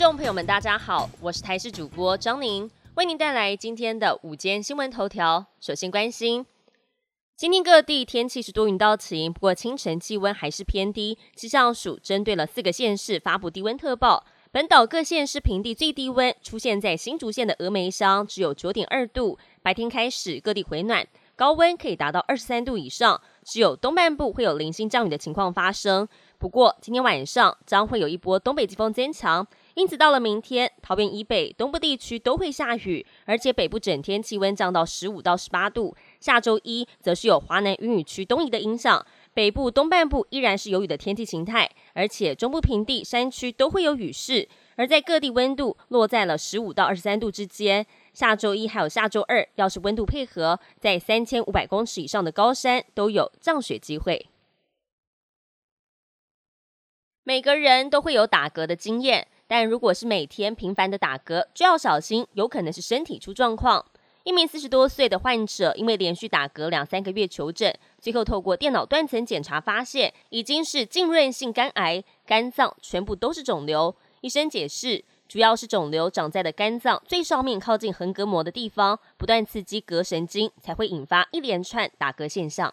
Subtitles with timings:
[0.00, 5.44] 众朋友们，大家好，我是台视主播张宁，为您带来今天的午间新闻头条。
[5.60, 6.46] 首先关心，
[7.36, 11.18] 今天各地天气是多云到晴，不过清晨气温还是偏低。
[11.36, 19.38] 气象署针对了四个县市发布低温特报，本岛各县市平地最低温出现在新竹县的峨眉乡，只有九点二度。
[19.60, 26.08] 白天开始各地回暖，高温可以达到二十三度以上，只有东半部会有零星降雨的情况发生。
[26.38, 29.46] 不过今天晚上将会有一波东北季风增强。
[29.74, 35.96] 因此，到了明天，桃园以北、东部地区都会下雨，而且北部整天气温降到十五到十八度。
[36.18, 44.48] 下周一则是有华南云雨区东移的影响，北部东半部依然是有雨的天气形态，而且中部平地、山区都会有雨势。
[44.76, 47.86] 而在各地温度落在了十五到二十三度之间。
[48.12, 54.26] 下周一还有下周二，要是温度配合，在三千五百公尺以上的高山都有降雪机会。
[57.22, 59.28] 每个人都会有打嗝的经验。
[59.50, 63.84] 但如果是每天频繁的打嗝，就要小心，有可能是身体出状况。
[64.22, 73.96] 一名四十多岁的患者，因为连续打嗝两三个月求诊，最后透过电脑断层检查发现，已经是浸润性肝癌，肝脏全部都是肿瘤。
[74.20, 82.72] 医生解释，主要是肿瘤长在了肝脏最上面靠近横膈膜的地方，不断刺激膈神经，才会引发一连串打嗝现象。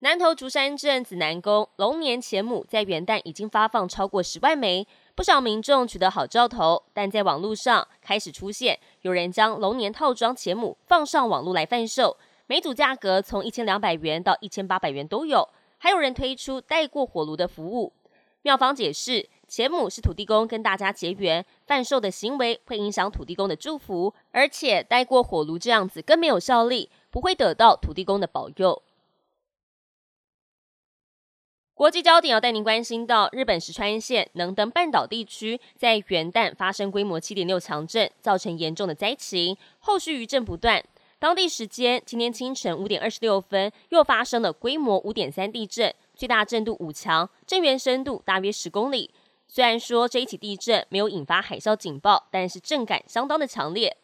[0.00, 17.94] 南投竹山镇紫南宫龙年钱母在元旦已经发放超过十万枚，不少民众取得好兆头，但在网络上开始出现有人将龙年套装钱母放上网络来贩售，每组价格从一千两百元到一千八百元都有，还有人推出带过火炉的服务。
[18.42, 28.82] 庙方解释，钱母是土地公跟大家结缘，贩售的行为会影响土地公的祝福，而且带过火炉这样子更没有效力，不会得到土地公的保佑。
[31.76, 40.82] 国际焦点要带您关心到日本石川县能登半岛地区，在元旦发生规模七点六强震，造成严重的灾情，后续余震不断。
[41.18, 49.10] 当地时间今天清晨五点二十六分，又发生了规模五点三地震，最大震度五强，震源深度大约十公里。
[49.46, 53.94] 虽然说这一起地震没有引发海啸警报，但是震感相当的强烈。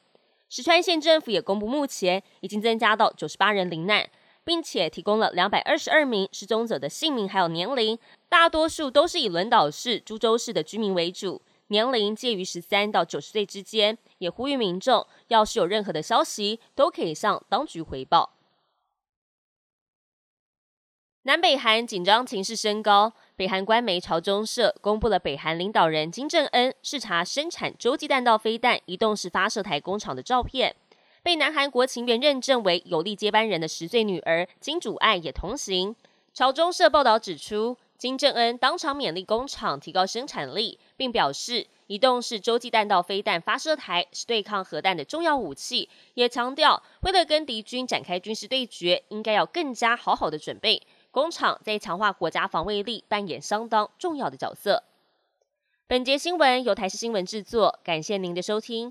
[0.50, 4.06] 石川县政府也公布，目前已经增加到九十八人罹难。
[4.44, 7.98] 并且提供了两百二十二名失踪者的姓名还有年龄，
[8.28, 13.96] 大多数都是以轮岛市、株洲市的居民为主，年龄介于十三到九十岁之间。
[14.18, 18.34] 也呼吁民众，要是有任何的消息，都可以向当局回报。
[21.24, 30.74] 南北韩紧张情势升高，北韩官媒朝中社公布了北韩领导人金正恩视察生产洲际弹道飞弹移动式发射台工厂的照片。
[31.22, 35.94] 被南韩国情院认证为有力接班人的十岁女儿金主爱也同行。
[36.34, 50.82] 朝中社报道指出，金正恩当场勉励工厂提高生产力，并表示移动式洲际弹道飞弹发射台是对抗核弹的重要武器，也强调为了跟敌军展开军事对决，应该要更加好好的准备。
[51.10, 54.82] 工厂在强化国家防卫力扮演相当重要的角色。
[55.86, 58.90] 本节新闻由台视新闻制作，感谢您的收听。